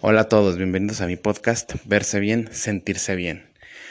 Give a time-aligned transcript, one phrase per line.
[0.00, 3.50] Hola a todos, bienvenidos a mi podcast Verse bien, sentirse bien.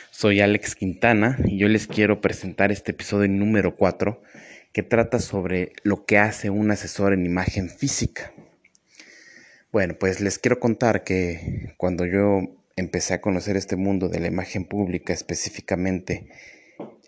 [0.10, 4.22] Soy Alex Quintana y yo les quiero presentar este episodio número 4
[4.72, 8.32] que trata sobre lo que hace un asesor en imagen física.
[9.74, 12.40] Bueno, pues les quiero contar que cuando yo
[12.78, 16.30] empecé a conocer este mundo de la imagen pública, específicamente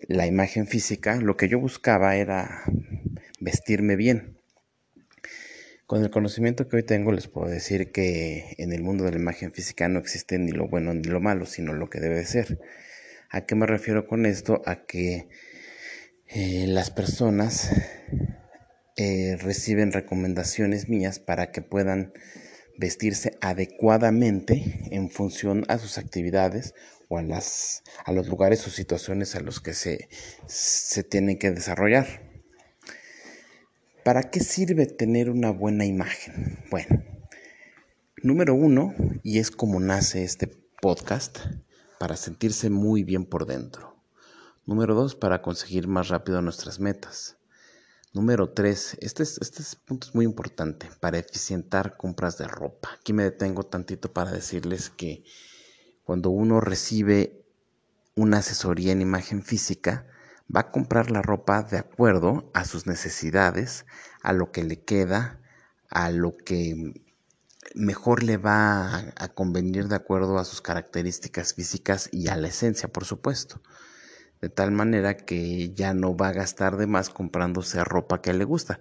[0.10, 2.64] la imagen física, lo que yo buscaba era
[3.40, 4.39] vestirme bien.
[5.90, 9.18] Con el conocimiento que hoy tengo les puedo decir que en el mundo de la
[9.18, 12.60] imagen física no existe ni lo bueno ni lo malo, sino lo que debe ser.
[13.32, 14.62] ¿A qué me refiero con esto?
[14.68, 15.30] A que
[16.28, 17.72] eh, las personas
[18.98, 22.14] eh, reciben recomendaciones mías para que puedan
[22.78, 26.76] vestirse adecuadamente en función a sus actividades
[27.08, 32.29] o a, los lugares o situaciones a los que se tienen que desarrollar.
[34.10, 36.58] ¿Para qué sirve tener una buena imagen?
[36.72, 37.04] Bueno,
[38.24, 40.48] número uno, y es como nace este
[40.82, 41.38] podcast,
[42.00, 44.02] para sentirse muy bien por dentro.
[44.66, 47.38] Número dos, para conseguir más rápido nuestras metas.
[48.12, 52.90] Número tres, este, este punto es muy importante, para eficientar compras de ropa.
[53.00, 55.24] Aquí me detengo tantito para decirles que
[56.04, 57.46] cuando uno recibe
[58.16, 60.08] una asesoría en imagen física,
[60.56, 63.86] va a comprar la ropa de acuerdo a sus necesidades,
[64.22, 65.40] a lo que le queda,
[65.90, 66.94] a lo que
[67.76, 72.90] mejor le va a, convenir de acuerdo a sus características físicas y a la esencia,
[72.90, 73.62] por supuesto.
[74.42, 78.46] De tal manera que ya no va a gastar de más comprándose ropa que le
[78.46, 78.80] gusta.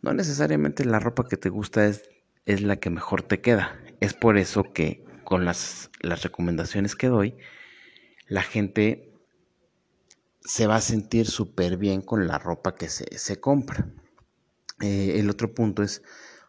[0.00, 2.08] No necesariamente la ropa que te gusta es,
[2.46, 3.78] es la que mejor te queda.
[4.00, 7.36] Es por eso que con las, las recomendaciones que doy,
[8.28, 9.12] la gente
[10.48, 13.86] se va a sentir súper bien con la ropa que se, compra.
[14.80, 16.02] Eh, el otro punto es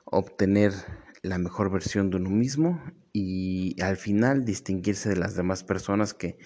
[0.06, 0.74] obtener
[1.22, 6.38] la mejor versión de uno mismo y al final distinguirse de las demás personas que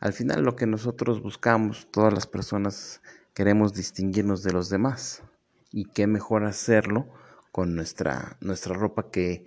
[0.00, 3.02] al final lo que nosotros buscamos, todas las personas
[3.34, 5.22] queremos distinguirnos de los demás
[5.70, 7.06] y qué mejor hacerlo
[7.52, 9.44] con nuestra, nuestra ropa que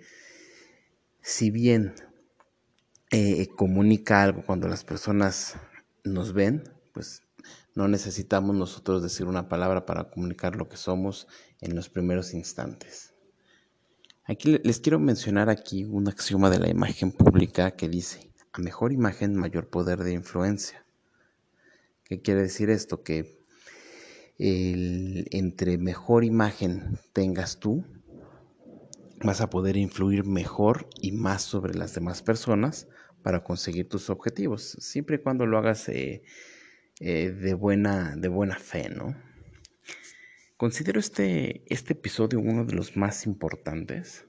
[1.22, 1.92] si bien
[3.10, 5.56] eh, comunica algo cuando las personas
[6.04, 7.27] nos ven, pues
[7.78, 11.28] no necesitamos nosotros decir una palabra para comunicar lo que somos
[11.60, 13.14] en los primeros instantes.
[14.24, 18.92] Aquí les quiero mencionar aquí un axioma de la imagen pública que dice, a mejor
[18.92, 20.84] imagen, mayor poder de influencia.
[22.02, 23.04] ¿Qué quiere decir esto?
[23.04, 23.44] Que
[24.38, 27.84] entre mejor imagen tengas tú,
[29.22, 32.88] vas a poder influir mejor y más sobre las demás personas
[33.22, 36.24] para conseguir tus objetivos, siempre y cuando lo hagas eh,
[37.00, 39.16] eh, de, buena, de buena fe, ¿no?
[40.56, 44.24] Considero este, este episodio uno de los más importantes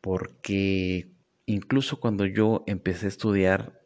[0.00, 1.10] porque
[1.46, 3.82] incluso cuando yo empecé a estudiar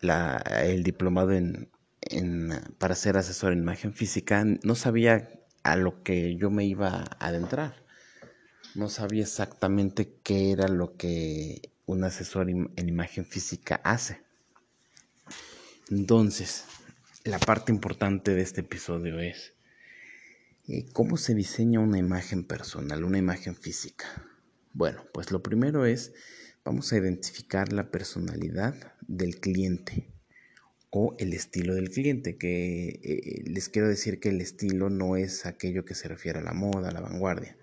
[0.00, 1.70] la, el diplomado en,
[2.02, 5.28] en, para ser asesor en imagen física, no sabía
[5.64, 7.84] a lo que yo me iba a adentrar.
[8.74, 14.22] No sabía exactamente qué era lo que un asesor en imagen física hace.
[15.90, 16.64] Entonces,
[17.24, 19.54] la parte importante de este episodio es
[20.68, 24.04] eh, cómo se diseña una imagen personal, una imagen física.
[24.74, 26.12] Bueno, pues lo primero es,
[26.66, 28.74] vamos a identificar la personalidad
[29.08, 30.12] del cliente
[30.90, 35.46] o el estilo del cliente, que eh, les quiero decir que el estilo no es
[35.46, 37.56] aquello que se refiere a la moda, a la vanguardia.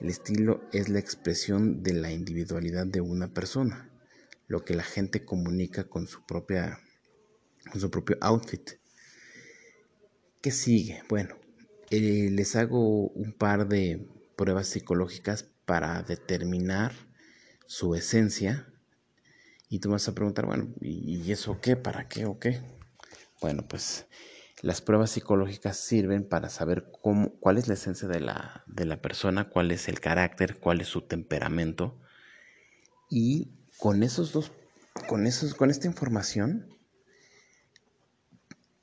[0.00, 3.90] El estilo es la expresión de la individualidad de una persona,
[4.46, 6.78] lo que la gente comunica con su propia
[7.70, 8.83] con su propio outfit.
[10.44, 11.02] ¿Qué sigue?
[11.08, 11.36] Bueno,
[11.88, 14.06] eh, les hago un par de
[14.36, 16.92] pruebas psicológicas para determinar
[17.64, 18.68] su esencia.
[19.70, 21.76] Y tú vas a preguntar, bueno, ¿y eso qué?
[21.76, 22.60] ¿Para qué o qué?
[23.40, 24.04] Bueno, pues
[24.60, 29.00] las pruebas psicológicas sirven para saber cómo, cuál es la esencia de la, de la
[29.00, 31.98] persona, cuál es el carácter, cuál es su temperamento.
[33.08, 33.48] Y
[33.78, 34.52] con esos dos,
[35.08, 36.73] con esos, con esta información,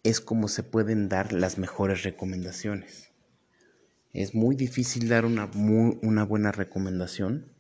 [0.03, 3.09] es como se pueden dar las mejores recomendaciones.
[4.13, 7.53] Es muy difícil dar una, buena recomendación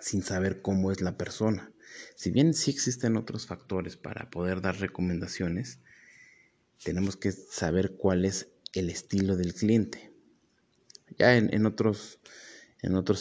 [0.00, 1.72] sin saber cómo es la persona.
[2.16, 5.78] Si bien sí existen otros factores para poder dar recomendaciones,
[6.82, 10.12] tenemos que saber cuál es el estilo del cliente.
[11.18, 12.18] Ya en, otros,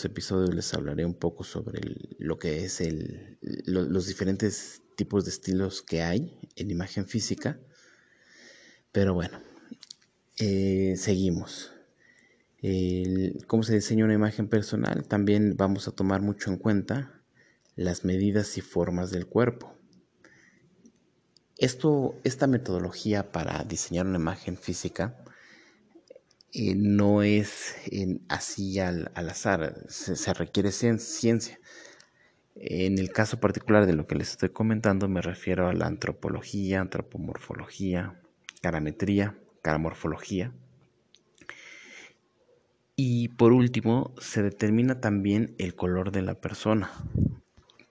[0.04, 1.80] episodios les hablaré un poco sobre
[2.18, 2.82] lo que es
[3.42, 7.60] los diferentes tipos de estilos que hay en imagen física
[8.92, 9.40] pero bueno,
[10.38, 11.72] eh, seguimos.
[13.48, 17.22] cómo se diseña una imagen personal, también vamos a tomar mucho en cuenta
[17.76, 19.76] las medidas y formas del cuerpo.
[21.58, 25.16] Esto, esta metodología para diseñar una imagen física
[26.54, 27.76] eh, no es
[28.28, 31.60] así al, azar, se, requiere ciencia.
[32.56, 36.82] En el caso particular de lo que les estoy comentando me refiero a la antropología,
[36.82, 38.21] antropomorfología,
[38.62, 40.54] carametría, caramorfología.
[42.96, 46.92] Y por último, se determina también el color de la persona.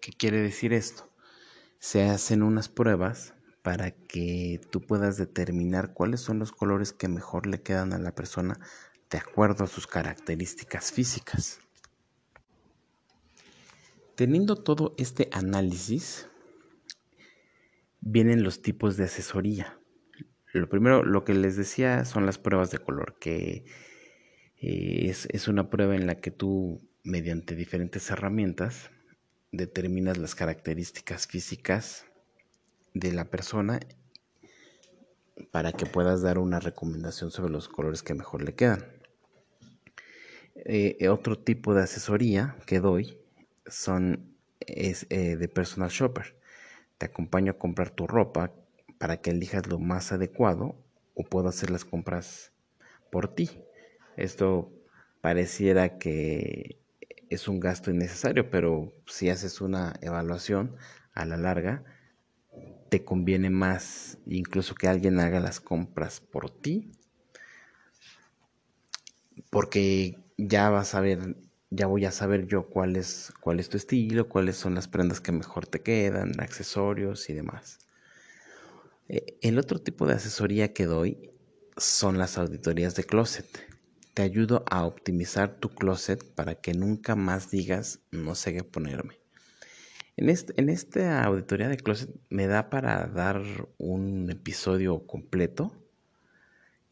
[0.00, 1.10] ¿Qué quiere decir esto?
[1.78, 7.46] Se hacen unas pruebas para que tú puedas determinar cuáles son los colores que mejor
[7.46, 8.58] le quedan a la persona
[9.10, 11.58] de acuerdo a sus características físicas.
[14.14, 16.28] Teniendo todo este análisis,
[18.00, 19.79] vienen los tipos de asesoría.
[20.52, 23.64] Lo primero, lo que les decía, son las pruebas de color, que
[24.60, 28.90] eh, es, es una prueba en la que tú, mediante diferentes herramientas,
[29.52, 32.06] determinas las características físicas
[32.94, 33.80] de la persona
[35.50, 38.84] para que puedas dar una recomendación sobre los colores que mejor le quedan.
[40.56, 43.18] Eh, otro tipo de asesoría que doy
[43.66, 46.36] son es eh, de personal shopper.
[46.98, 48.52] Te acompaño a comprar tu ropa
[49.00, 50.76] para que elijas lo más adecuado
[51.14, 52.52] o puedo hacer las compras
[53.10, 53.50] por ti.
[54.18, 54.70] Esto
[55.22, 56.78] pareciera que
[57.30, 60.76] es un gasto innecesario, pero si haces una evaluación
[61.14, 61.82] a la larga,
[62.90, 66.92] te conviene más incluso que alguien haga las compras por ti,
[69.48, 71.38] porque ya vas a ver,
[71.70, 75.22] ya voy a saber yo cuál es, cuál es tu estilo, cuáles son las prendas
[75.22, 77.78] que mejor te quedan, accesorios y demás.
[79.10, 81.32] E, el otro tipo de asesoría que doy
[81.76, 83.46] son las auditorías de closet.
[84.14, 89.18] Te ayudo a optimizar tu closet para que nunca más digas no sé qué ponerme.
[90.16, 93.42] En, en esta auditoría de closet me da para dar
[93.78, 95.72] un episodio completo.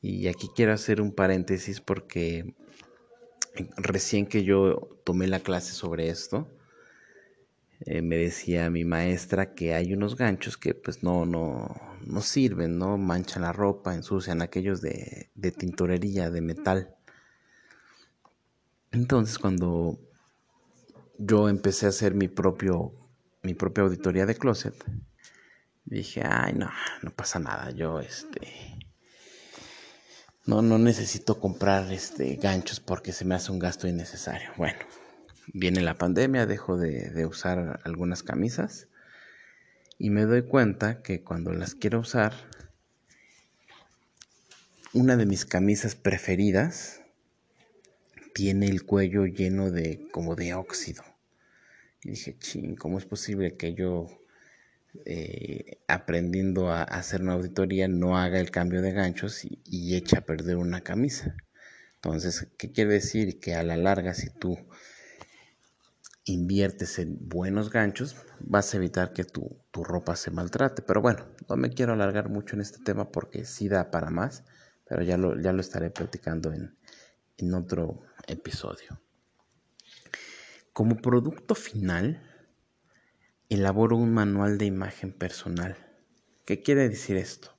[0.00, 2.56] Y aquí quiero hacer un paréntesis porque
[3.76, 6.49] recién que yo tomé la clase sobre esto,
[7.81, 12.79] eh, me decía mi maestra que hay unos ganchos que pues no, no, no sirven,
[12.79, 12.99] ¿no?
[12.99, 16.97] Manchan la ropa, ensucian aquellos de, de tintorería, de metal.
[18.91, 19.99] Entonces cuando
[21.19, 22.93] yo empecé a hacer mi propio
[23.43, 24.75] mi propia auditoría de closet,
[25.85, 26.71] dije, ay, no,
[27.03, 28.79] no pasa nada, yo este
[30.47, 34.51] no no necesito comprar este ganchos porque se me hace un gasto innecesario.
[34.57, 34.79] Bueno,
[35.53, 38.89] viene la pandemia, dejo de, usar algunas camisas
[39.99, 42.33] y me doy cuenta que cuando las quiero usar
[44.93, 47.03] una de mis camisas preferidas
[48.35, 51.03] tiene el cuello lleno de como de óxido.
[52.03, 54.06] Y dije, ching, ¿cómo es posible que yo,
[55.05, 60.17] eh, aprendiendo a, hacer una auditoría, no haga el cambio de ganchos y, y eche
[60.17, 61.37] a perder una camisa?
[61.97, 63.41] Entonces, ¿qué quiere decir?
[63.41, 64.56] Que a la larga, si tú
[66.33, 70.83] inviertes en buenos ganchos, vas a evitar que tu, tu, ropa se maltrate.
[70.83, 74.45] Pero bueno, no me quiero alargar mucho en este tema porque sí da para más,
[74.85, 76.77] pero ya lo, ya lo estaré platicando en,
[77.37, 79.01] en otro episodio.
[80.73, 82.23] Como producto final,
[83.49, 85.76] elaboro un manual de imagen personal.
[86.45, 87.59] ¿Qué quiere decir esto?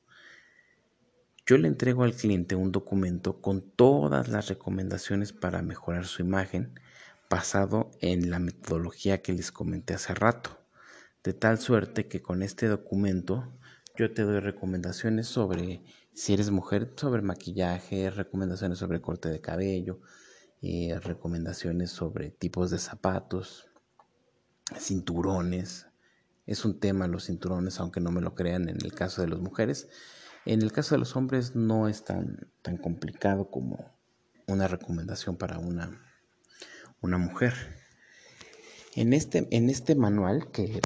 [1.45, 6.79] Yo le entrego al cliente un documento con todas las recomendaciones para mejorar su imagen
[7.29, 10.59] basado en la metodología que les comenté hace rato.
[11.23, 13.53] De tal suerte que con este documento
[13.95, 15.83] yo te doy recomendaciones sobre
[16.13, 19.99] si eres mujer, sobre maquillaje, recomendaciones sobre corte de cabello,
[20.61, 23.67] eh, recomendaciones sobre tipos de zapatos,
[24.77, 25.87] cinturones.
[26.45, 29.39] Es un tema los cinturones, aunque no me lo crean en el caso de las
[29.39, 29.87] mujeres.
[30.45, 33.93] En el caso de los hombres no es tan, tan complicado como
[34.47, 36.08] una recomendación para una,
[37.01, 37.53] una mujer.
[38.95, 40.81] En este, en este manual, que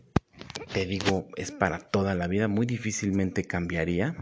[0.74, 4.15] te digo es para toda la vida, muy difícilmente cambiaría,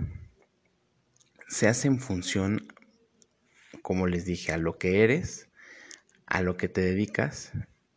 [1.47, 2.67] se hace en función
[3.81, 5.49] como les dije, a lo que eres,
[6.25, 7.51] a lo que te dedicas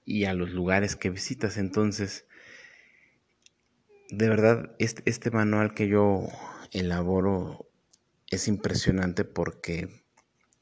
[0.05, 1.57] y a los lugares que visitas.
[1.57, 2.27] Entonces,
[4.11, 6.27] de verdad, este, este manual que yo
[6.73, 7.69] elaboro
[8.31, 9.89] es impresionante porque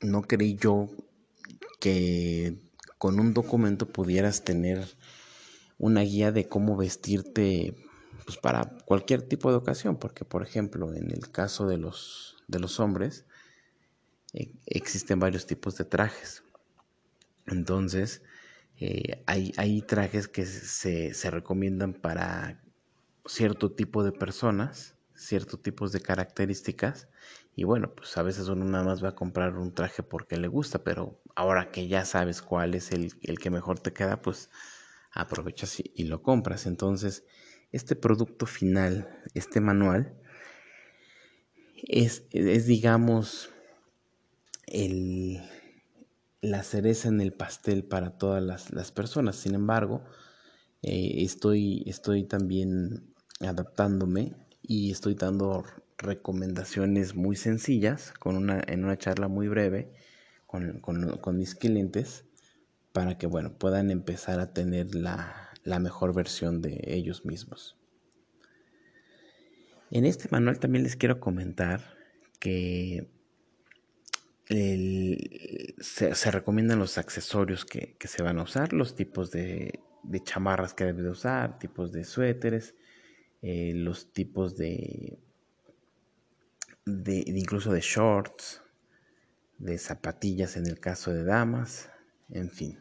[0.01, 0.91] no creí yo
[1.81, 2.59] que
[3.02, 4.87] con un documento pudieras tener
[5.76, 7.75] una guía de cómo vestirte
[8.25, 12.61] pues para cualquier tipo de ocasión, porque por ejemplo, en el caso de los de
[12.61, 13.26] los hombres,
[14.32, 16.44] e, existen varios tipos de trajes.
[17.47, 18.23] Entonces,
[18.78, 22.62] Eh, hay, hay, trajes que se, se, recomiendan para
[23.26, 27.09] cierto tipo de personas, ciertos tipos de características.
[27.56, 30.49] Y bueno, pues a veces uno nada más va a comprar un traje porque le
[30.49, 34.51] gusta, pero ahora que ya sabes cuál es el, el que mejor te queda, pues
[35.12, 36.67] aprovechas y, lo compras.
[36.67, 37.25] Entonces,
[37.71, 40.15] este producto final, este manual,
[41.77, 43.51] es, es digamos,
[44.67, 45.43] el,
[46.41, 49.37] la cereza en el pastel para todas las, personas.
[49.37, 50.05] Sin embargo,
[50.83, 55.65] eh, estoy, estoy también adaptándome y estoy dando
[55.99, 59.93] recomendaciones muy sencillas con una, en una charla muy breve
[60.52, 62.26] con, con, mis clientes
[62.92, 67.78] para que bueno, puedan empezar a tener la, la mejor versión de ellos mismos.
[69.90, 71.97] En este manual también les quiero comentar
[72.38, 73.09] que
[75.80, 79.80] se, recomiendan los accesorios que, se van a usar, los tipos de,
[80.25, 82.75] chamarras que debe de usar, tipos de suéteres,
[83.40, 85.18] eh, los tipos de,
[86.85, 88.62] de, incluso de shorts,
[89.62, 91.88] de zapatillas en el caso de damas,
[92.31, 92.81] en fin.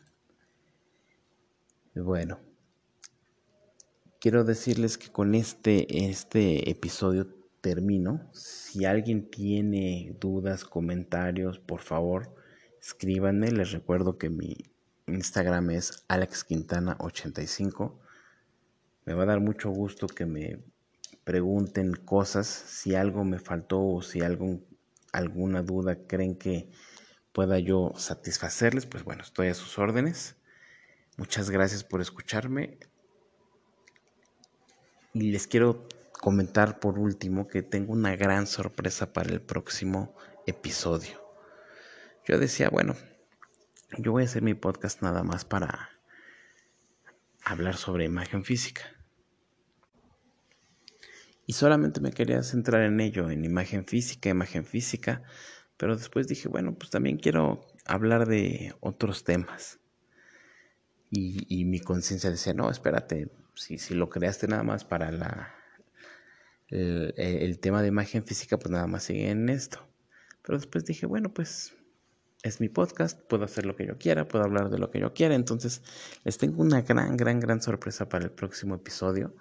[1.94, 2.40] Bueno,
[4.20, 7.28] quiero decirles que con este, este episodio
[7.62, 8.28] termino.
[8.34, 12.36] Si alguien tiene dudas, comentarios, por favor,
[12.82, 13.52] escríbanme.
[13.52, 14.58] Les recuerdo que mi
[15.06, 17.94] Instagram es alexquintana85.
[19.06, 20.64] Me va a dar mucho gusto que me
[21.24, 22.48] pregunten cosas.
[22.48, 24.62] Si algo me faltó o si algo,
[25.12, 26.70] alguna duda creen que
[27.34, 30.36] pueda yo satisfacerles, pues bueno, estoy a sus órdenes.
[31.18, 32.78] Muchas gracias por escucharme.
[35.14, 40.16] Y les quiero comentar por último que tengo una gran sorpresa para el próximo
[40.46, 41.22] episodio.
[42.26, 42.96] Yo decía, bueno,
[43.98, 45.90] yo voy a hacer mi podcast nada más para
[47.44, 48.84] hablar sobre imagen física.
[51.52, 55.22] Y solamente me quería centrar en ello, en imagen física, imagen física,
[55.76, 59.78] pero después dije, bueno, pues también quiero hablar de otros temas.
[61.10, 65.54] Y, mi conciencia decía, no, espérate, si, si lo creaste nada más para la
[66.70, 69.86] el, tema de imagen física pues nada más sigue en esto.
[70.44, 71.76] Pero después dije, bueno, pues
[72.44, 75.14] es mi podcast, puedo hacer lo que yo quiera, puedo hablar de lo que yo
[75.14, 75.36] quiera.
[75.36, 75.82] Entonces
[76.24, 79.36] les tengo una gran, gran, gran sorpresa para el próximo episodio.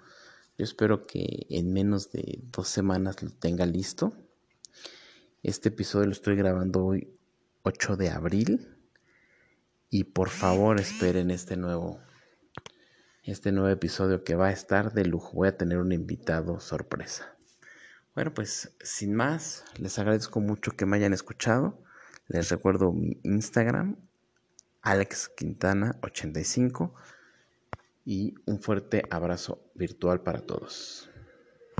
[0.61, 4.13] Yo espero que en menos de dos semanas lo tenga listo.
[5.41, 7.17] Este episodio lo estoy grabando hoy
[7.63, 8.77] 8 de abril.
[9.89, 11.99] Y por favor esperen este nuevo
[13.23, 15.31] este nuevo episodio que va a estar de lujo.
[15.33, 17.35] Voy a tener un invitado sorpresa.
[18.13, 21.81] Bueno, pues sin más, les agradezco mucho que me hayan escuchado.
[22.27, 23.97] Les recuerdo mi Instagram,
[24.83, 26.93] alexquintana85.
[28.03, 31.10] Y un fuerte abrazo virtual para todos.